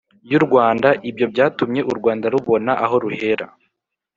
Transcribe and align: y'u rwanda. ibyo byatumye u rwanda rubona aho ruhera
y'u 0.31 0.41
rwanda. 0.45 0.87
ibyo 1.09 1.25
byatumye 1.33 1.81
u 1.91 1.93
rwanda 1.99 2.25
rubona 2.33 2.71
aho 2.83 2.95
ruhera 3.03 3.45